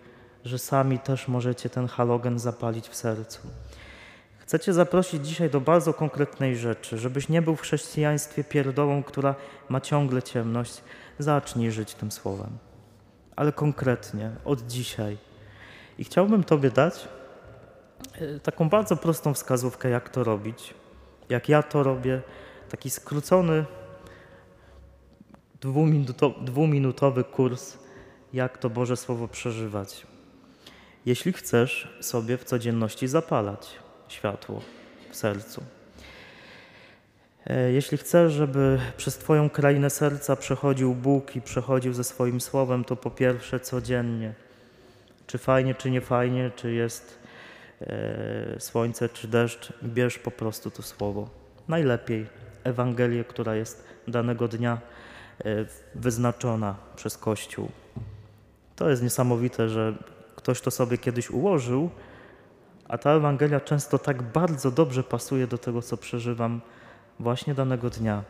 że 0.45 0.59
sami 0.59 0.99
też 0.99 1.27
możecie 1.27 1.69
ten 1.69 1.87
halogen 1.87 2.39
zapalić 2.39 2.89
w 2.89 2.95
sercu. 2.95 3.39
Chcę 4.39 4.59
Cię 4.59 4.73
zaprosić 4.73 5.27
dzisiaj 5.27 5.49
do 5.49 5.61
bardzo 5.61 5.93
konkretnej 5.93 6.57
rzeczy, 6.57 6.97
żebyś 6.97 7.29
nie 7.29 7.41
był 7.41 7.55
w 7.55 7.61
chrześcijaństwie 7.61 8.43
pierdołą, 8.43 9.03
która 9.03 9.35
ma 9.69 9.81
ciągle 9.81 10.23
ciemność. 10.23 10.81
Zacznij 11.19 11.71
żyć 11.71 11.93
tym 11.93 12.11
słowem, 12.11 12.57
ale 13.35 13.51
konkretnie, 13.51 14.31
od 14.45 14.67
dzisiaj. 14.67 15.28
I 15.99 16.03
chciałbym 16.03 16.43
Tobie 16.43 16.71
dać 16.71 17.07
e, 18.13 18.39
taką 18.39 18.69
bardzo 18.69 18.97
prostą 18.97 19.33
wskazówkę, 19.33 19.89
jak 19.89 20.09
to 20.09 20.23
robić, 20.23 20.73
jak 21.29 21.49
ja 21.49 21.63
to 21.63 21.83
robię, 21.83 22.21
taki 22.69 22.89
skrócony, 22.89 23.65
dwuminutowy 26.41 27.23
kurs, 27.23 27.77
jak 28.33 28.57
to 28.57 28.69
Boże 28.69 28.97
Słowo 28.97 29.27
przeżywać. 29.27 30.07
Jeśli 31.05 31.33
chcesz 31.33 31.97
sobie 32.01 32.37
w 32.37 32.43
codzienności 32.43 33.07
zapalać 33.07 33.75
światło 34.07 34.61
w 35.11 35.15
sercu. 35.15 35.63
E, 37.45 37.71
jeśli 37.71 37.97
chcesz, 37.97 38.33
żeby 38.33 38.79
przez 38.97 39.17
Twoją 39.17 39.49
krainę 39.49 39.89
serca 39.89 40.35
przechodził 40.35 40.95
Bóg 40.95 41.35
i 41.35 41.41
przechodził 41.41 41.93
ze 41.93 42.03
swoim 42.03 42.41
słowem, 42.41 42.83
to 42.83 42.95
po 42.95 43.11
pierwsze 43.11 43.59
codziennie. 43.59 44.48
Czy 45.29 45.37
fajnie, 45.37 45.75
czy 45.75 45.91
nie 45.91 46.01
fajnie, 46.01 46.51
czy 46.55 46.71
jest 46.71 47.19
e, 47.81 48.59
słońce, 48.59 49.09
czy 49.09 49.27
deszcz, 49.27 49.73
bierz 49.83 50.19
po 50.19 50.31
prostu 50.31 50.71
to 50.71 50.81
słowo. 50.81 51.29
Najlepiej 51.67 52.27
Ewangelię, 52.63 53.23
która 53.23 53.55
jest 53.55 53.83
danego 54.07 54.47
dnia 54.47 54.81
e, 55.39 55.65
wyznaczona 55.95 56.75
przez 56.95 57.17
Kościół. 57.17 57.69
To 58.75 58.89
jest 58.89 59.03
niesamowite, 59.03 59.69
że 59.69 59.93
ktoś 60.35 60.61
to 60.61 60.71
sobie 60.71 60.97
kiedyś 60.97 61.29
ułożył, 61.29 61.89
a 62.87 62.97
ta 62.97 63.11
Ewangelia 63.11 63.59
często 63.59 63.99
tak 63.99 64.21
bardzo 64.21 64.71
dobrze 64.71 65.03
pasuje 65.03 65.47
do 65.47 65.57
tego, 65.57 65.81
co 65.81 65.97
przeżywam 65.97 66.61
właśnie 67.19 67.53
danego 67.53 67.89
dnia. 67.89 68.23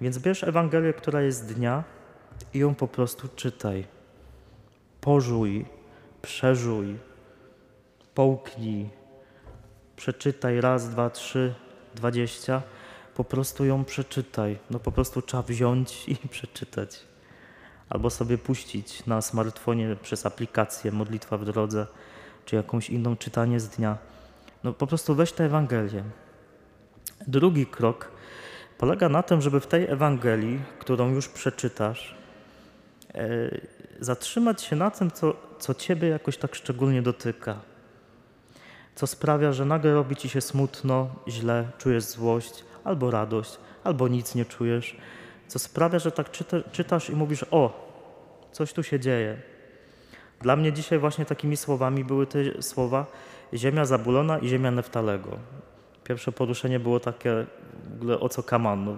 Więc 0.00 0.18
bierz 0.18 0.44
Ewangelię, 0.44 0.92
która 0.92 1.22
jest 1.22 1.54
dnia 1.54 1.84
i 2.54 2.58
ją 2.58 2.74
po 2.74 2.88
prostu 2.88 3.28
czytaj. 3.36 3.84
Pożuj, 5.00 5.77
przeżuj, 6.22 6.96
połknij, 8.14 8.88
przeczytaj 9.96 10.60
raz, 10.60 10.90
dwa, 10.90 11.10
trzy, 11.10 11.54
dwadzieścia. 11.94 12.62
Po 13.14 13.24
prostu 13.24 13.64
ją 13.64 13.84
przeczytaj. 13.84 14.58
No 14.70 14.78
po 14.78 14.92
prostu 14.92 15.22
trzeba 15.22 15.42
wziąć 15.42 16.08
i 16.08 16.16
przeczytać. 16.36 17.00
Albo 17.90 18.10
sobie 18.10 18.38
puścić 18.38 19.06
na 19.06 19.22
smartfonie 19.22 19.96
przez 20.02 20.26
aplikację 20.26 20.92
Modlitwa 20.92 21.38
w 21.38 21.44
drodze 21.44 21.86
czy 22.44 22.56
jakąś 22.56 22.90
inną 22.90 23.16
czytanie 23.16 23.60
z 23.60 23.68
dnia. 23.68 23.98
No 24.64 24.72
po 24.72 24.86
prostu 24.86 25.14
weź 25.14 25.32
tę 25.32 25.44
Ewangelię. 25.44 26.04
Drugi 27.26 27.66
krok 27.66 28.10
polega 28.78 29.08
na 29.08 29.22
tym, 29.22 29.40
żeby 29.40 29.60
w 29.60 29.66
tej 29.66 29.90
Ewangelii, 29.90 30.60
którą 30.78 31.10
już 31.10 31.28
przeczytasz, 31.28 32.14
e, 33.14 33.50
zatrzymać 34.00 34.62
się 34.62 34.76
na 34.76 34.90
tym, 34.90 35.10
co, 35.10 35.34
co 35.58 35.74
Ciebie 35.74 36.08
jakoś 36.08 36.36
tak 36.36 36.54
szczególnie 36.54 37.02
dotyka. 37.02 37.60
Co 38.94 39.06
sprawia, 39.06 39.52
że 39.52 39.64
nagle 39.64 39.94
robi 39.94 40.16
Ci 40.16 40.28
się 40.28 40.40
smutno, 40.40 41.08
źle, 41.28 41.68
czujesz 41.78 42.04
złość 42.04 42.64
albo 42.84 43.10
radość, 43.10 43.58
albo 43.84 44.08
nic 44.08 44.34
nie 44.34 44.44
czujesz. 44.44 44.96
Co 45.46 45.58
sprawia, 45.58 45.98
że 45.98 46.12
tak 46.12 46.30
czyta, 46.30 46.56
czytasz 46.72 47.10
i 47.10 47.16
mówisz: 47.16 47.44
O, 47.50 47.88
coś 48.52 48.72
tu 48.72 48.82
się 48.82 49.00
dzieje 49.00 49.42
dla 50.40 50.56
mnie 50.56 50.72
dzisiaj 50.72 50.98
właśnie 50.98 51.24
takimi 51.24 51.56
słowami 51.56 52.04
były 52.04 52.26
te 52.26 52.62
słowa 52.62 53.06
ziemia 53.54 53.84
Zabulona 53.84 54.38
i 54.38 54.48
ziemia 54.48 54.70
Neftalego. 54.70 55.30
Pierwsze 56.04 56.32
poruszenie 56.32 56.80
było 56.80 57.00
takie 57.00 57.46
w 57.90 57.94
ogóle 57.94 58.20
o 58.20 58.28
co 58.28 58.42
kaman, 58.42 58.84
no, 58.84 58.96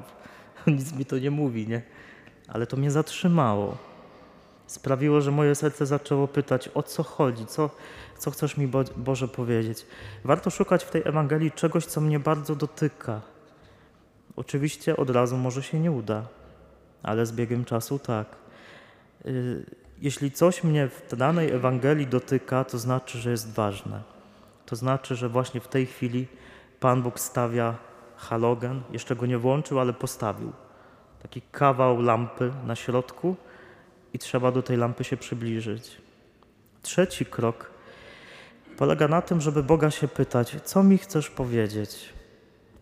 nic 0.73 0.92
mi 0.92 1.04
to 1.04 1.19
nie 1.19 1.30
mówi, 1.30 1.69
nie? 1.69 1.83
Ale 2.49 2.66
to 2.66 2.76
mnie 2.76 2.90
zatrzymało. 2.90 3.76
Sprawiło, 4.70 5.20
że 5.20 5.30
moje 5.30 5.54
serce 5.54 5.86
zaczęło 5.86 6.28
pytać, 6.28 6.70
o 6.74 6.82
co 6.82 7.02
chodzi, 7.02 7.46
co, 7.46 7.70
co 8.18 8.30
chcesz 8.30 8.56
mi 8.56 8.68
Bo 8.68 8.84
Boże 8.96 9.28
powiedzieć. 9.28 9.86
Warto 10.24 10.50
szukać 10.50 10.84
w 10.84 10.90
tej 10.90 11.02
Ewangelii 11.04 11.52
czegoś, 11.52 11.86
co 11.86 12.00
mnie 12.00 12.20
bardzo 12.20 12.56
dotyka. 12.56 13.20
Oczywiście 14.36 14.96
od 14.96 15.10
razu 15.10 15.36
może 15.36 15.62
się 15.62 15.80
nie 15.80 15.92
uda, 15.92 16.26
ale 17.02 17.26
z 17.26 17.32
biegiem 17.32 17.64
czasu 17.64 17.98
tak. 17.98 18.36
Y, 19.26 19.64
jeśli 20.00 20.30
coś 20.30 20.64
mnie 20.64 20.88
w 20.88 21.16
danej 21.16 21.50
Ewangelii 21.50 22.06
dotyka, 22.06 22.64
to 22.64 22.78
znaczy, 22.78 23.18
że 23.18 23.30
jest 23.30 23.54
ważne. 23.54 24.02
To 24.66 24.76
znaczy, 24.76 25.16
że 25.16 25.28
właśnie 25.28 25.60
w 25.60 25.68
tej 25.68 25.86
chwili 25.86 26.26
Pan 26.80 27.02
Bóg 27.02 27.20
stawia 27.20 27.74
halogen, 28.16 28.82
jeszcze 28.90 29.16
go 29.16 29.26
nie 29.26 29.38
włączył, 29.38 29.80
ale 29.80 29.92
postawił. 29.92 30.52
Taki 31.22 31.42
kawał 31.52 32.02
lampy 32.02 32.52
na 32.66 32.76
środku 32.76 33.36
i 34.14 34.19
trzeba 34.19 34.52
do 34.52 34.62
tej 34.62 34.76
lampy 34.76 35.05
się 35.05 35.17
przybliżyć. 35.17 35.97
Trzeci 36.83 37.26
krok 37.26 37.71
polega 38.76 39.09
na 39.09 39.23
tym, 39.23 39.40
żeby 39.40 39.62
Boga 39.62 39.90
się 39.90 40.09
pytać, 40.09 40.57
co 40.64 40.83
mi 40.83 40.99
chcesz 40.99 41.31
powiedzieć? 41.31 42.09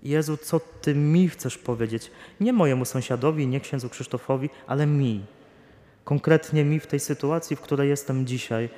Jezu, 0.02 0.36
co 0.36 0.60
Ty 0.60 0.94
mi 0.94 1.28
chcesz 1.28 1.58
powiedzieć? 1.58 2.10
Nie 2.40 2.52
mojemu 2.52 2.84
sąsiadowi, 2.84 3.46
nie 3.46 3.60
księdzu 3.60 3.88
Krzysztofowi, 3.88 4.50
ale 4.66 4.86
mi 4.86 5.24
konkretnie 6.04 6.64
mi 6.64 6.80
w 6.80 6.86
tej 6.86 7.00
sytuacji, 7.00 7.56
w 7.56 7.60
której 7.60 7.88
jestem 7.88 8.26
dzisiaj, 8.26 8.68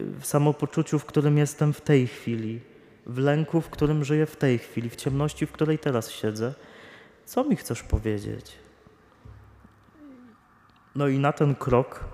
w 0.00 0.26
samopoczuciu, 0.26 0.98
w 0.98 1.04
którym 1.04 1.38
jestem 1.38 1.72
w 1.72 1.80
tej 1.80 2.06
chwili, 2.06 2.60
w 3.06 3.18
lęku, 3.18 3.60
w 3.60 3.70
którym 3.70 4.04
żyję 4.04 4.26
w 4.26 4.36
tej 4.36 4.58
chwili, 4.58 4.90
w 4.90 4.96
ciemności, 4.96 5.46
w 5.46 5.52
której 5.52 5.78
teraz 5.78 6.10
siedzę. 6.10 6.54
Co 7.24 7.44
mi 7.44 7.56
chcesz 7.56 7.82
powiedzieć? 7.82 8.61
No 10.94 11.08
i 11.08 11.18
na 11.18 11.32
ten 11.32 11.54
krok, 11.54 12.04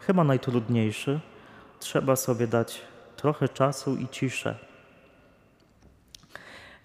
chyba 0.00 0.24
najtrudniejszy, 0.24 1.20
trzeba 1.80 2.16
sobie 2.16 2.46
dać 2.46 2.82
trochę 3.16 3.48
czasu 3.48 3.96
i 3.96 4.08
ciszę. 4.08 4.58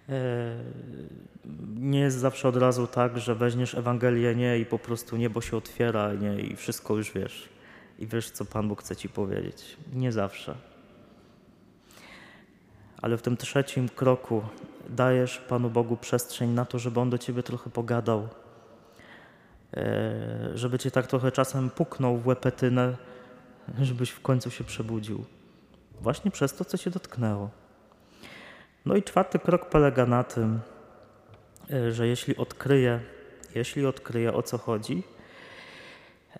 E, 0.09 0.55
nie 1.75 1.99
jest 1.99 2.17
zawsze 2.17 2.47
od 2.47 2.57
razu 2.57 2.87
tak, 2.87 3.17
że 3.19 3.35
weźmiesz 3.35 3.75
Ewangelię 3.75 4.35
nie 4.35 4.59
i 4.59 4.65
po 4.65 4.79
prostu 4.79 5.17
niebo 5.17 5.41
się 5.41 5.57
otwiera 5.57 6.13
nie, 6.13 6.39
i 6.39 6.55
wszystko 6.55 6.95
już 6.95 7.11
wiesz. 7.11 7.49
I 7.99 8.07
wiesz, 8.07 8.31
co 8.31 8.45
Pan 8.45 8.67
Bóg 8.67 8.81
chce 8.81 8.95
ci 8.95 9.09
powiedzieć. 9.09 9.77
Nie 9.93 10.11
zawsze. 10.11 10.55
ale 13.01 13.17
w 13.17 13.21
tym 13.21 13.37
trzecim 13.37 13.89
kroku 13.89 14.41
dajesz 14.89 15.37
Panu 15.37 15.69
Bogu 15.69 15.97
przestrzeń 15.97 16.49
na 16.49 16.65
to, 16.65 16.79
żeby 16.79 16.99
On 16.99 17.09
do 17.09 17.17
ciebie 17.17 17.43
trochę 17.43 17.69
pogadał, 17.69 18.29
żeby 20.55 20.79
cię 20.79 20.91
tak 20.91 21.07
trochę 21.07 21.31
czasem 21.31 21.69
puknął 21.69 22.17
w 22.17 22.27
łepetynę, 22.27 22.95
żebyś 23.81 24.09
w 24.09 24.21
końcu 24.21 24.51
się 24.51 24.63
przebudził. 24.63 25.25
Właśnie 26.01 26.31
przez 26.31 26.55
to, 26.55 26.65
co 26.65 26.77
się 26.77 26.89
dotknęło. 26.89 27.49
No 28.85 28.95
i 28.95 29.03
czwarty 29.03 29.39
krok 29.39 29.69
polega 29.69 30.05
na 30.05 30.23
tym, 30.23 30.59
e, 31.71 31.91
że 31.91 32.07
jeśli 32.07 32.37
odkryję, 32.37 32.99
jeśli 33.55 33.85
odkryję 33.85 34.33
o 34.33 34.43
co 34.43 34.57
chodzi, 34.57 35.03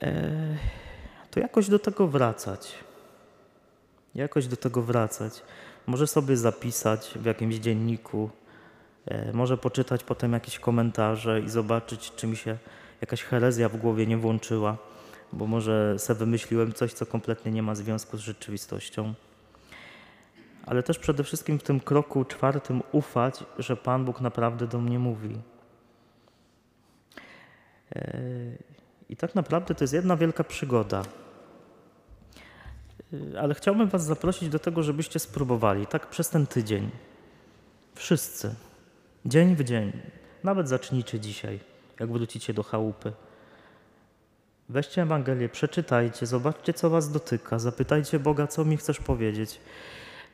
e, 0.01 0.57
to 1.31 1.39
jakoś 1.39 1.69
do 1.69 1.79
tego 1.79 2.07
wracać. 2.07 2.75
Jakoś 4.15 4.47
do 4.47 4.57
tego 4.57 4.81
wracać. 4.81 5.41
Może 5.87 6.07
sobie 6.07 6.37
zapisać 6.37 7.13
w 7.15 7.25
jakimś 7.25 7.55
dzienniku, 7.55 8.29
e, 9.05 9.33
może 9.33 9.57
poczytać 9.57 10.03
potem 10.03 10.33
jakieś 10.33 10.59
komentarze 10.59 11.41
i 11.41 11.49
zobaczyć, 11.49 12.11
czy 12.15 12.27
mi 12.27 12.37
się 12.37 12.57
jakaś 13.03 13.24
herezja 13.24 13.69
w 13.69 13.77
głowie 13.77 14.07
nie 14.07 14.17
włączyła, 14.17 14.77
bo 15.33 15.48
może 15.48 16.00
sobie 16.00 16.19
wymyśliłem 16.19 16.74
coś, 16.74 16.93
co 16.93 17.05
kompletnie 17.05 17.51
nie 17.51 17.63
ma 17.63 17.75
związku 17.75 18.17
z 18.17 18.19
rzeczywistością. 18.19 19.13
Ale 20.65 20.83
też 20.83 21.00
przede 21.00 21.24
wszystkim 21.24 21.60
w 21.60 21.63
tym 21.63 21.79
kroku 21.79 22.25
czwartym 22.25 22.81
ufać, 22.91 23.43
że 23.60 23.77
Pan 23.77 24.05
Bóg 24.05 24.22
naprawdę 24.22 24.67
do 24.67 24.79
mnie 24.79 25.00
mówi. 25.00 25.38
E, 27.95 28.17
I 29.10 29.15
tak 29.15 29.36
naprawdę 29.36 29.75
to 29.75 29.83
jest 29.83 29.93
jedna 29.93 30.17
wielka 30.17 30.43
przygoda. 30.43 31.01
E, 33.33 33.39
ale 33.39 33.53
chciałbym 33.53 33.88
Was 33.88 34.05
zaprosić 34.05 34.50
do 34.50 34.60
tego, 34.60 34.83
żebyście 34.83 35.19
spróbowali 35.19 35.88
tak 35.88 36.10
przez 36.10 36.29
ten 36.29 36.48
tydzień. 36.48 36.89
Wszyscy. 37.95 38.55
Dzień 39.25 39.55
w 39.55 39.63
dzień. 39.63 39.91
Nawet 40.43 40.69
zacznijcie 40.69 41.19
dzisiaj, 41.19 41.60
jak 42.00 42.12
wrócicie 42.12 42.53
do 42.53 42.63
chałupy. 42.63 43.13
Weźcie 44.69 45.01
Ewangelię, 45.01 45.50
przeczytajcie, 45.50 46.25
zobaczcie, 46.25 46.73
co 46.73 46.89
Was 46.89 47.12
dotyka, 47.12 47.59
zapytajcie 47.59 48.19
Boga, 48.19 48.47
co 48.47 48.65
mi 48.65 48.77
chcesz 48.77 49.00
powiedzieć. 49.00 49.62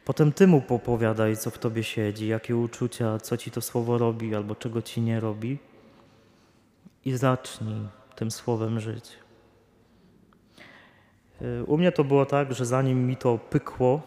Potem 0.05 0.31
Ty 0.31 0.47
mu 0.47 0.61
popowiadaj, 0.61 1.37
co 1.37 1.49
w 1.49 1.57
Tobie 1.57 1.83
siedzi, 1.83 2.27
jakie 2.27 2.55
uczucia, 2.55 3.17
co 3.19 3.37
Ci 3.37 3.51
to 3.51 3.61
słowo 3.61 3.97
robi 3.97 4.35
albo 4.35 4.55
czego 4.55 4.81
Ci 4.81 5.01
nie 5.01 5.19
robi. 5.19 5.57
I 7.05 7.17
zacznij 7.17 7.87
tym 8.15 8.31
słowem 8.31 8.79
żyć. 8.79 9.09
U 11.67 11.77
mnie 11.77 11.91
to 11.91 12.03
było 12.03 12.25
tak, 12.25 12.53
że 12.53 12.65
zanim 12.65 13.07
mi 13.07 13.17
to 13.17 13.37
pykło 13.37 14.01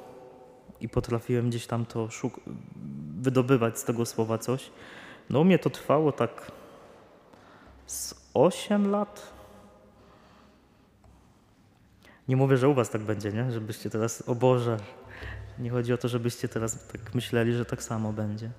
i 0.80 0.88
potrafiłem 0.88 1.48
gdzieś 1.48 1.66
tam 1.66 1.86
to 1.86 2.08
wydobywać 3.20 3.78
z 3.78 3.84
tego 3.84 4.06
słowa 4.06 4.38
coś, 4.38 4.70
no 5.30 5.40
u 5.40 5.44
mnie 5.44 5.58
to 5.58 5.70
trwało 5.70 6.12
tak 6.12 6.52
z 7.92 8.14
8 8.34 8.90
lat. 8.90 9.32
Nie 12.28 12.36
mówię, 12.36 12.56
że 12.56 12.68
u 12.68 12.74
was 12.74 12.90
tak 12.90 13.02
będzie, 13.02 13.32
nie? 13.32 13.52
Żebyście 13.52 13.90
teraz, 13.90 14.28
o 14.28 14.34
Boże, 14.34 14.76
nie 15.58 15.70
chodzi 15.70 15.92
o 15.92 15.98
to, 15.98 16.08
żebyście 16.08 16.48
teraz 16.48 16.86
tak 16.86 17.14
myśleli, 17.14 17.52
że 17.52 17.64
tak 17.64 17.82
samo 17.82 18.12
będzie. 18.12 18.50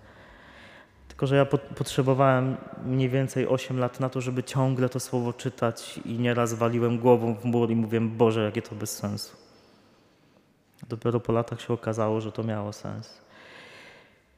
Tylko, 1.08 1.28
że 1.28 1.36
ja 1.36 1.46
potrzebowałem 1.76 2.58
mniej 2.86 3.10
więcej 3.10 3.48
8 3.48 3.80
lat 3.80 4.00
na 4.00 4.10
to, 4.10 4.22
żeby 4.22 4.44
ciągle 4.44 4.90
to 4.90 5.00
słowo 5.00 5.34
czytać 5.34 5.98
i 6.06 6.20
nieraz 6.20 6.54
waliłem 6.54 7.00
głową 7.00 7.36
w 7.36 7.46
mur 7.46 7.72
i 7.72 7.76
mówiłem, 7.76 8.18
Boże, 8.18 8.44
jakie 8.44 8.62
to 8.62 8.76
bez 8.76 8.98
sensu. 8.98 9.38
Dopiero 10.90 11.20
po 11.20 11.34
latach 11.34 11.62
się 11.62 11.74
okazało, 11.74 12.22
że 12.22 12.32
to 12.32 12.44
miało 12.44 12.74
sens. 12.74 13.22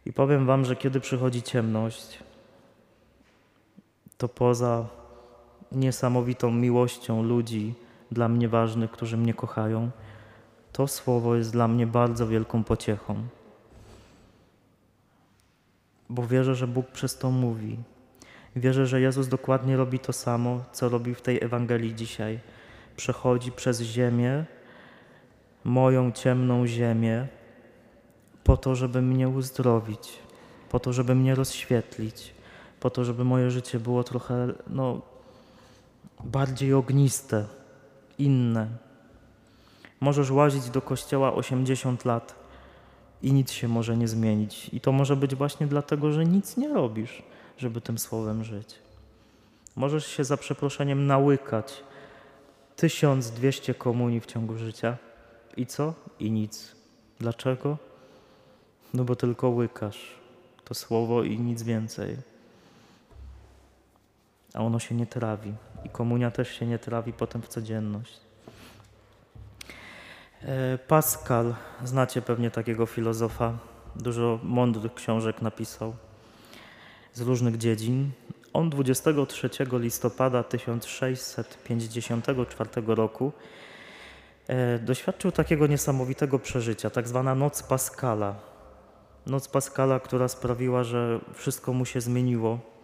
I 0.05 0.13
powiem 0.13 0.45
wam, 0.45 0.65
że 0.65 0.75
kiedy 0.75 0.99
przychodzi 0.99 1.41
ciemność, 1.41 2.19
to 4.17 4.27
poza 4.27 4.85
niesamowitą 5.71 6.51
miłością 6.51 7.23
ludzi 7.23 7.73
dla 8.11 8.27
mnie 8.29 8.49
ważnych, 8.49 8.91
którzy 8.91 9.17
mnie 9.17 9.33
kochają, 9.33 9.89
to 10.71 10.87
słowo 10.87 11.35
jest 11.35 11.51
dla 11.51 11.67
mnie 11.67 11.87
bardzo 11.87 12.27
wielką 12.27 12.63
pociechą. 12.63 13.15
Bo 16.09 16.27
wierzę, 16.27 16.55
że 16.55 16.67
Bóg 16.67 16.87
przez 16.87 17.17
to 17.17 17.31
mówi. 17.31 17.77
Wierzę, 18.55 18.85
że 18.85 19.01
Jezus 19.01 19.27
dokładnie 19.27 19.77
robi 19.77 19.99
to 19.99 20.13
samo, 20.13 20.63
co 20.71 20.89
robi 20.89 21.15
w 21.15 21.21
tej 21.21 21.43
Ewangelii 21.43 21.95
dzisiaj. 21.95 22.39
Przechodzi 22.95 23.51
przez 23.51 23.81
ziemię, 23.81 24.45
moją 25.63 26.11
ciemną 26.11 26.67
ziemię, 26.67 27.27
po 28.43 28.57
to, 28.57 28.75
żeby 28.75 29.01
mnie 29.01 29.29
uzdrowić, 29.29 30.19
po 30.69 30.79
to, 30.79 30.93
żeby 30.93 31.15
mnie 31.15 31.35
rozświetlić, 31.35 32.34
po 32.85 32.89
to, 32.89 33.03
żeby 33.05 33.23
moje 33.23 33.51
życie 33.51 33.79
było 33.79 34.03
trochę 34.03 34.53
no, 34.67 35.01
bardziej 36.23 36.73
ogniste, 36.73 37.45
inne. 38.17 38.67
Możesz 39.99 40.31
łazić 40.31 40.69
do 40.69 40.81
kościoła 40.81 41.33
80 41.33 42.05
lat 42.05 42.35
i 43.21 43.33
nic 43.33 43.51
się 43.51 43.67
może 43.67 43.97
nie 43.97 44.07
zmienić. 44.07 44.69
I 44.73 44.81
to 44.81 44.91
może 44.91 45.15
być 45.15 45.35
właśnie 45.35 45.67
dlatego, 45.67 46.11
że 46.11 46.25
nic 46.25 46.57
nie 46.57 46.73
robisz, 46.73 47.23
żeby 47.57 47.81
tym 47.81 47.97
słowem 47.97 48.43
żyć. 48.43 48.75
Możesz 49.75 50.07
się 50.07 50.23
za 50.23 50.37
przeproszeniem 50.37 51.07
nałykać 51.07 51.83
1200 52.75 53.73
komunii 53.73 54.19
w 54.19 54.25
ciągu 54.25 54.57
życia. 54.57 54.97
I 55.57 55.65
co? 55.65 55.93
I 56.19 56.31
nic. 56.31 56.75
Dlaczego? 57.19 57.77
No 58.93 59.03
bo 59.03 59.15
tylko 59.15 59.49
łykasz 59.49 60.15
to 60.65 60.73
słowo 60.73 61.23
i 61.23 61.39
nic 61.39 61.63
więcej. 61.63 62.34
A 64.55 64.61
ono 64.61 64.79
się 64.79 64.95
nie 64.95 65.05
trawi. 65.05 65.53
I 65.83 65.89
komunia 65.89 66.31
też 66.31 66.59
się 66.59 66.65
nie 66.65 66.79
trawi 66.79 67.13
potem 67.13 67.41
w 67.41 67.47
codzienność. 67.47 68.19
E, 70.41 70.77
Pascal, 70.77 71.55
znacie 71.83 72.21
pewnie 72.21 72.51
takiego 72.51 72.85
filozofa, 72.85 73.57
dużo 73.95 74.39
mądrych 74.43 74.93
książek 74.93 75.41
napisał 75.41 75.95
z 77.13 77.21
różnych 77.21 77.57
dziedzin. 77.57 78.11
On 78.53 78.69
23 78.69 79.49
listopada 79.71 80.43
1654 80.43 82.69
roku 82.87 83.31
e, 84.47 84.79
doświadczył 84.79 85.31
takiego 85.31 85.67
niesamowitego 85.67 86.39
przeżycia, 86.39 86.89
tak 86.89 87.07
zwana 87.07 87.35
noc 87.35 87.63
Pascala. 87.63 88.35
Noc 89.25 89.47
Pascala, 89.47 89.99
która 89.99 90.27
sprawiła, 90.27 90.83
że 90.83 91.19
wszystko 91.33 91.73
mu 91.73 91.85
się 91.85 92.01
zmieniło. 92.01 92.74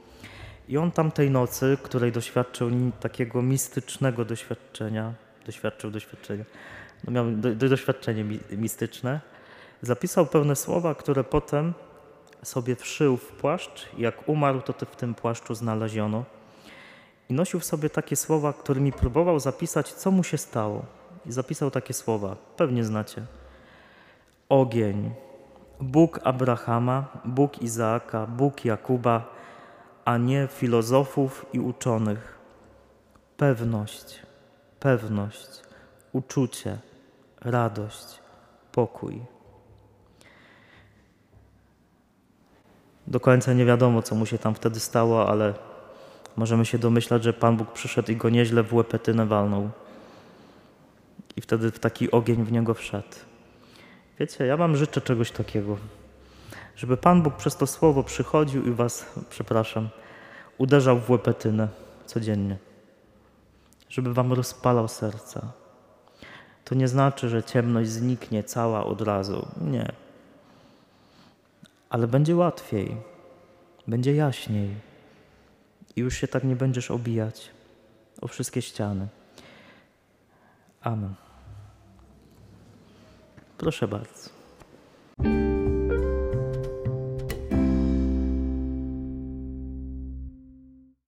I 0.67 0.78
on 0.78 0.91
tamtej 0.91 1.30
nocy, 1.30 1.78
której 1.84 2.12
doświadczył 2.12 2.69
takiego 3.00 3.41
mistycznego 3.41 4.26
doświadczenia, 4.26 5.13
doświadczył 5.45 5.91
doświadczenia, 5.91 6.43
no 7.04 7.12
miał 7.12 7.32
do, 7.32 7.56
do 7.56 7.69
doświadczenie 7.69 8.26
mistyczne, 8.52 9.19
zapisał 9.82 10.26
pewne 10.26 10.56
słowa, 10.56 10.95
które 10.95 11.24
potem 11.24 11.74
sobie 12.43 12.76
wszył 12.76 13.17
w 13.17 13.28
płaszcz. 13.28 13.89
Jak 13.97 14.30
umarł, 14.30 14.62
to 14.62 14.74
w 14.86 14.95
tym 14.95 15.15
płaszczu 15.15 15.56
znaleziono. 15.56 16.24
I 17.30 17.34
nosił 17.34 17.60
w 17.60 17.65
sobie 17.65 17.89
takie 17.89 18.15
słowa, 18.15 18.54
którymi 18.54 18.91
próbował 18.91 19.39
zapisać, 19.39 19.93
co 19.93 20.12
mu 20.12 20.24
się 20.24 20.38
stało. 20.38 20.86
I 21.26 21.32
zapisał 21.32 21.71
takie 21.71 21.93
słowa, 21.93 22.36
pewnie 22.58 22.84
znacie. 22.84 23.26
Ogień, 24.50 25.12
Bóg 25.80 26.19
Abrahama, 26.24 27.08
Bóg 27.26 27.62
Izaaka, 27.62 28.28
Bóg 28.28 28.65
Jakuba, 28.65 29.40
a 30.05 30.17
nie 30.17 30.47
filozofów 30.47 31.45
i 31.53 31.59
uczonych. 31.59 32.39
Pewność, 33.37 34.19
pewność, 34.79 35.61
uczucie, 36.13 36.77
radość, 37.41 38.19
pokój. 38.71 39.21
Do 43.07 43.19
końca 43.19 43.53
nie 43.53 43.65
wiadomo, 43.65 44.01
co 44.01 44.15
mu 44.15 44.25
się 44.25 44.37
tam 44.37 44.55
wtedy 44.55 44.79
stało, 44.79 45.29
ale 45.29 45.53
możemy 46.37 46.65
się 46.65 46.77
domyślać, 46.77 47.23
że 47.23 47.33
Pan 47.33 47.57
Bóg 47.57 47.71
przyszedł 47.71 48.11
i 48.11 48.15
go 48.15 48.29
nieźle 48.29 48.63
w 48.63 48.73
łepetynę 48.73 49.25
walnął. 49.25 49.69
I 51.35 51.41
wtedy 51.41 51.71
w 51.71 51.79
taki 51.79 52.11
ogień 52.11 52.43
w 52.43 52.51
niego 52.51 52.73
wszedł. 52.73 53.15
Wiecie, 54.19 54.45
ja 54.45 54.57
wam 54.57 54.75
życzę 54.75 55.01
czegoś 55.01 55.31
takiego, 55.31 55.77
żeby 56.75 56.97
Pan 56.97 57.21
Bóg 57.21 57.36
przez 57.36 57.55
to 57.55 57.67
słowo 57.67 58.03
przychodził 58.03 58.67
i 58.67 58.71
was, 58.71 59.05
przepraszam, 59.29 59.89
uderzał 60.57 60.99
w 60.99 61.10
łepetynę 61.10 61.67
codziennie. 62.05 62.57
Żeby 63.89 64.13
wam 64.13 64.34
rozpalał 64.34 64.88
serca 64.88 65.62
to 66.71 66.75
nie 66.75 66.88
znaczy, 66.88 67.29
że 67.29 67.43
ciemność 67.43 67.89
zniknie 67.89 68.43
cała 68.43 68.86
od 68.86 69.01
razu. 69.01 69.47
Nie. 69.62 69.91
Ale 71.89 72.07
będzie 72.07 72.36
łatwiej, 72.36 72.97
będzie 73.88 74.15
jaśniej 74.15 74.75
i 75.95 76.01
już 76.01 76.15
się 76.15 76.27
tak 76.27 76.43
nie 76.43 76.55
będziesz 76.55 76.91
obijać 76.91 77.51
o 78.21 78.27
wszystkie 78.27 78.62
ściany. 78.62 79.07
Amen. 80.81 81.13
Proszę 83.57 83.88
bardzo. 83.88 84.40